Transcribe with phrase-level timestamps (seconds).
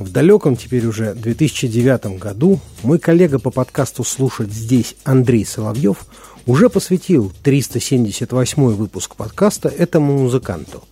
[0.00, 6.06] В далеком теперь уже 2009 году мой коллега по подкасту «Слушать здесь» Андрей Соловьев
[6.46, 10.82] уже посвятил 378 выпуск подкаста этому музыканту.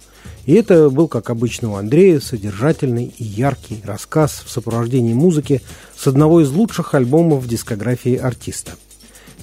[0.45, 5.63] И это был, как обычно у Андрея, содержательный и яркий рассказ в сопровождении музыки
[5.97, 8.73] с одного из лучших альбомов в дискографии артиста–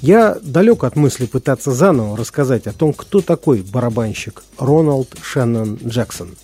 [0.02, 6.36] я далек от мысли пытаться заново рассказать о том, кто такой барабанщик Роналд Шеннон Джексон.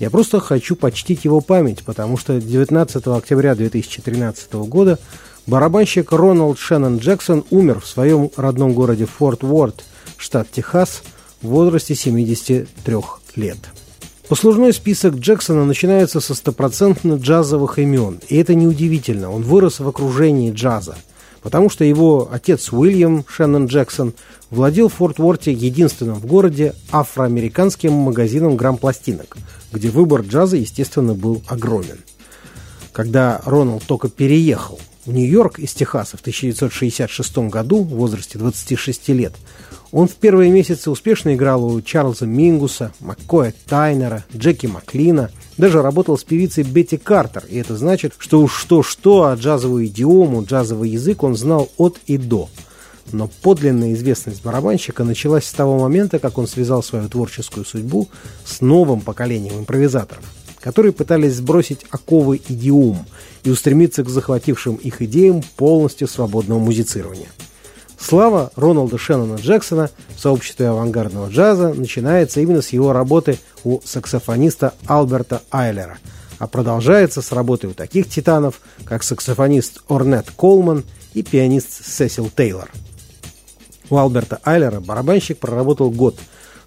[0.00, 4.98] Я просто хочу почтить его память, потому что 19 октября 2013 года
[5.46, 9.84] барабанщик Роналд Шеннон Джексон умер в своем родном городе Форт Уорд,
[10.16, 11.02] штат Техас,
[11.42, 12.96] в возрасте 73
[13.36, 13.58] лет.
[14.26, 20.50] Послужной список Джексона начинается со стопроцентно джазовых имен, и это неудивительно, он вырос в окружении
[20.50, 20.96] джаза–
[21.42, 24.14] потому что его отец Уильям Шеннон Джексон
[24.50, 29.36] владел в Форт Уорте единственным в городе афроамериканским магазином грамм-пластинок,
[29.72, 31.98] где выбор джаза, естественно, был огромен.
[32.92, 39.32] Когда Роналд только переехал в Нью-Йорк из Техаса в 1966 году в возрасте 26 лет,
[39.92, 46.16] он в первые месяцы успешно играл у Чарльза Мингуса, Маккоя Тайнера, Джеки Маклина, даже работал
[46.16, 51.22] с певицей Бетти Картер, и это значит, что уж что-что, а джазовую идиому, джазовый язык
[51.22, 52.48] он знал от и до.
[53.12, 58.08] Но подлинная известность барабанщика началась с того момента, как он связал свою творческую судьбу
[58.44, 60.22] с новым поколением импровизаторов,
[60.60, 63.04] которые пытались сбросить оковы идиом
[63.42, 67.28] и устремиться к захватившим их идеям полностью свободного музицирования.
[68.00, 74.72] Слава Роналда Шеннона Джексона в сообществе авангардного джаза начинается именно с его работы у саксофониста
[74.86, 75.98] Альберта Айлера,
[76.38, 82.70] а продолжается с работы у таких титанов, как саксофонист Орнет Колман и пианист Сесил Тейлор.
[83.90, 86.16] У Альберта Айлера барабанщик проработал год,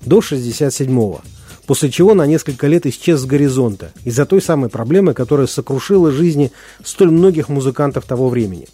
[0.02, 1.22] до 67-го,
[1.66, 6.52] после чего на несколько лет исчез с горизонта из-за той самой проблемы, которая сокрушила жизни
[6.84, 8.68] столь многих музыкантов того времени.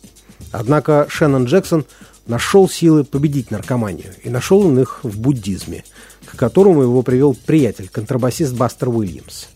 [0.51, 1.85] Однако Шеннон Джексон
[2.29, 5.83] нашел силы победить наркоманию, и нашел он их в буддизме,
[6.25, 9.47] к которому его привел приятель, контрабасист Бастер Уильямс.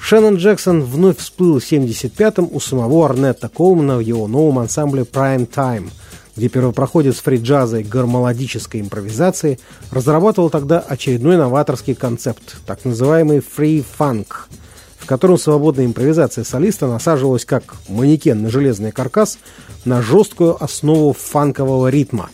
[0.00, 5.48] Шеннон Джексон вновь всплыл в 75-м у самого Арнетта Колмана в его новом ансамбле Prime
[5.48, 5.88] Time,
[6.36, 9.58] где первопроходец фри-джаза и гармолодической импровизации
[9.92, 14.26] разрабатывал тогда очередной новаторский концепт, так называемый free funk–
[15.04, 19.38] в котором свободная импровизация солиста насаживалась как манекен на железный каркас
[19.84, 22.30] на жесткую основу фанкового ритма.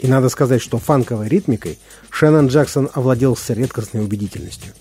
[0.00, 1.78] И надо сказать, что фанковой ритмикой
[2.08, 4.72] Шеннон Джексон овладел с редкостной убедительностью.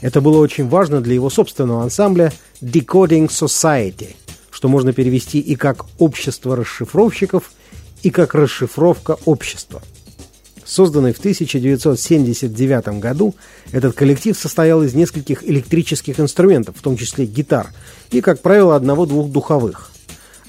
[0.00, 2.32] Это было очень важно для его собственного ансамбля
[2.62, 4.16] Decoding Society,
[4.50, 7.52] что можно перевести и как «общество расшифровщиков»,
[8.02, 9.82] и как «расшифровка общества».
[10.68, 13.34] Созданный в 1979 году,
[13.72, 17.72] этот коллектив состоял из нескольких электрических инструментов, в том числе гитар,
[18.10, 19.90] и, как правило, одного-двух духовых.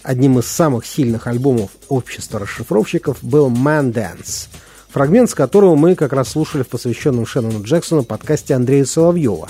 [0.03, 4.49] Одним из самых сильных альбомов общества расшифровщиков был «Man Dance»,
[4.89, 9.47] фрагмент с которого мы как раз слушали в посвященном Шеннону Джексону подкасте Андрея Соловьева.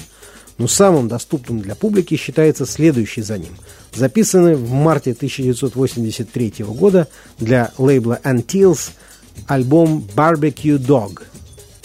[0.59, 3.55] Но самым доступным для публики считается следующий за ним,
[3.95, 7.07] записанный в марте 1983 года
[7.39, 8.91] для лейбла Antilles–
[9.47, 11.23] альбом Barbecue Dog.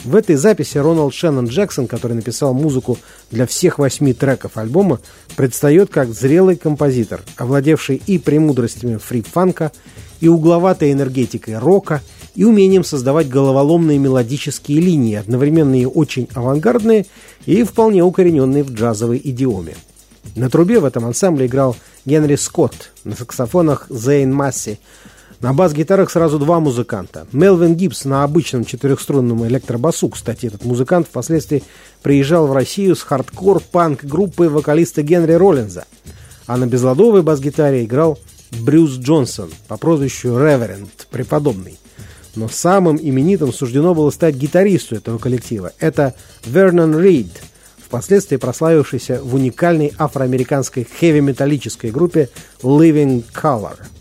[0.04, 2.98] В этой записи Роналд Шеннон Джексон, который написал музыку
[3.30, 5.00] для всех восьми треков альбома,
[5.34, 9.72] предстает как зрелый композитор, овладевший и премудростями фри-фанка,
[10.20, 12.02] и угловатой энергетикой рока,
[12.34, 17.06] и умением создавать головоломные мелодические линии, одновременно и очень авангардные
[17.46, 19.74] и вполне укорененные в джазовой идиоме.
[20.34, 24.78] На трубе в этом ансамбле играл Генри Скотт, на саксофонах Зейн Масси,
[25.44, 27.26] на бас-гитарах сразу два музыканта.
[27.32, 30.08] Мелвин Гибс на обычном четырехструнном электробасу.
[30.08, 31.62] Кстати, этот музыкант впоследствии
[32.00, 35.84] приезжал в Россию с хардкор-панк-группой вокалиста Генри Роллинза.
[36.46, 38.18] А на безладовой бас-гитаре играл
[38.52, 41.78] Брюс Джонсон по прозвищу Реверенд, преподобный.
[42.36, 45.72] Но самым именитым суждено было стать гитаристу этого коллектива.
[45.78, 46.14] Это
[46.46, 47.42] Вернон Рид,
[47.76, 52.30] впоследствии прославившийся в уникальной афроамериканской хэви-металлической группе
[52.62, 53.76] Living Color–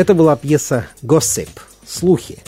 [0.00, 1.50] Это была пьеса «Gossip»–
[1.86, 2.38] «Слухи».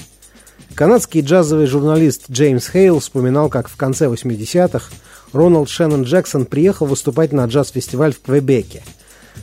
[0.75, 4.91] Канадский джазовый журналист Джеймс Хейл вспоминал, как в конце 80-х
[5.35, 8.83] Роналд Шеннон Джексон приехал выступать на джаз-фестиваль в Квебеке.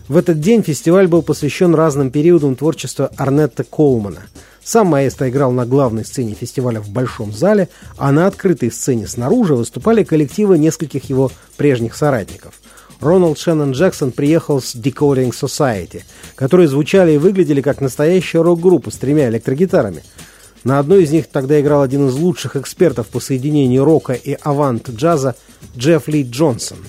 [0.08, 4.24] В этот день фестиваль был посвящен разным периодам творчества Арнетта Коулмана.
[4.63, 9.54] Сам маэстро играл на главной сцене фестиваля в большом зале, а на открытой сцене снаружи
[9.54, 12.56] выступали коллективы нескольких его прежних соратников–
[13.01, 16.03] Роналд Шеннон Джексон приехал с Decoding Society,
[16.36, 20.03] которые звучали и выглядели как настоящая рок-группа с тремя электрогитарами.
[20.65, 25.36] На одной из них тогда играл один из лучших экспертов по соединению рока и авант-джаза
[25.77, 26.79] Джефф Ли Джонсон.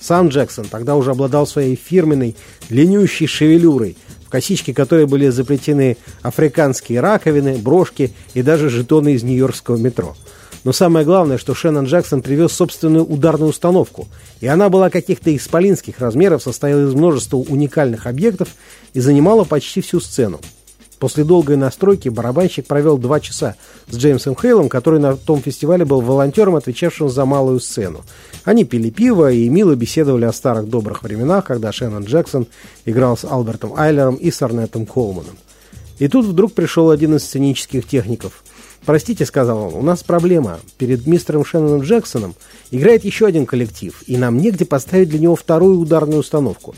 [0.00, 2.34] Сам Джексон тогда уже обладал своей фирменной
[2.68, 3.96] длиннющей шевелюрой,
[4.26, 10.16] в косички которой были заплетены африканские раковины, брошки и даже жетоны из нью-йоркского метро–
[10.64, 14.08] но самое главное, что Шеннон Джексон привез собственную ударную установку,
[14.40, 18.48] и она была каких-то исполинских размеров, состояла из множества уникальных объектов
[18.94, 20.40] и занимала почти всю сцену.
[20.98, 23.56] После долгой настройки барабанщик провел два часа
[23.88, 28.02] с Джеймсом Хейлом, который на том фестивале был волонтером, отвечавшим за малую сцену.
[28.44, 32.46] Они пили пиво и мило беседовали о старых добрых временах, когда Шеннон Джексон
[32.86, 35.36] играл с Альбертом Айлером и с Арнетом Колманом.
[35.98, 38.42] И тут вдруг пришел один из сценических техников–
[38.84, 40.60] «Простите»,— сказал он,— «у нас проблема.
[40.76, 42.34] Перед мистером Шенноном Джексоном
[42.70, 46.74] играет еще один коллектив, и нам негде поставить для него вторую ударную установку.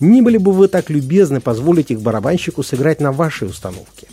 [0.00, 4.06] Не были бы вы так любезны позволить их барабанщику сыграть на вашей установке?»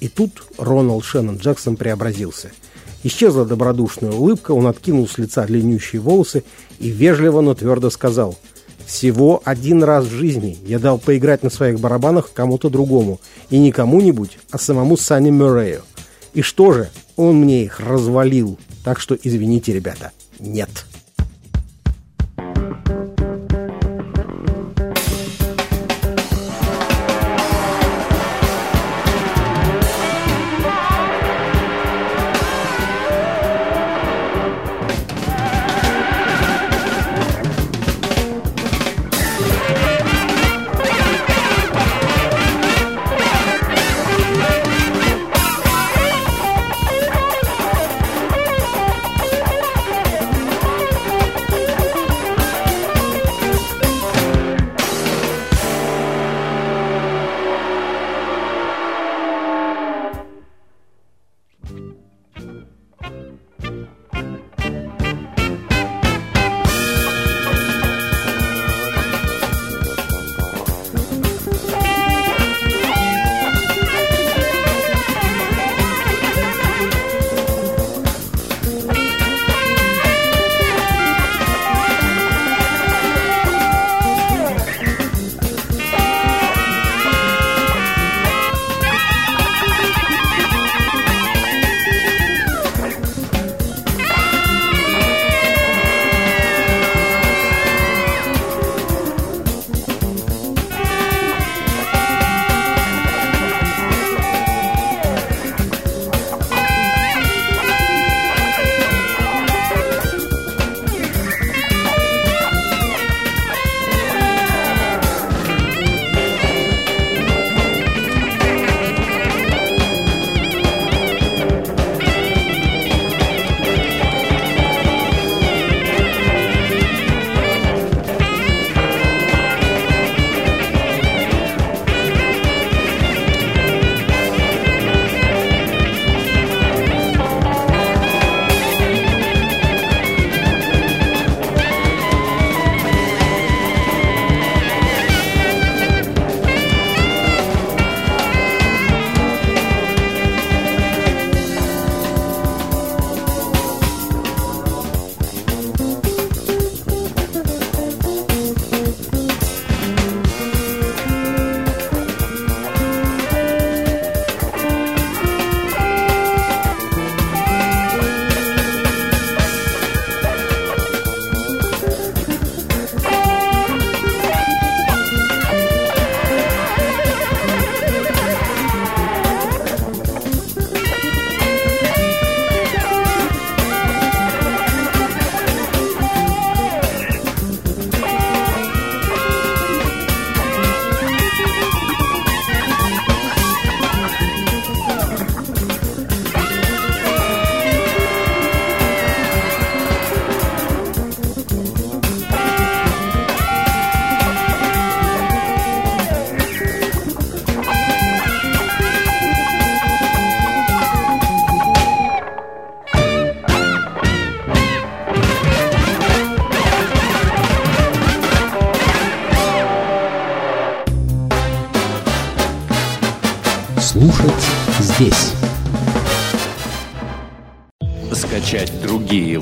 [0.00, 2.50] И тут Роналд Шеннон Джексон преобразился.
[3.02, 6.44] Исчезла добродушная улыбка, он откинул с лица длиннющие волосы
[6.78, 8.36] и вежливо, но твердо сказал
[8.86, 13.70] «Всего один раз в жизни я дал поиграть на своих барабанах кому-то другому, и не
[13.70, 15.82] кому-нибудь, а самому Санни Мюррею.
[16.36, 16.90] И что же?
[17.16, 18.58] Он мне их развалил.
[18.84, 20.68] Так что извините, ребята, нет.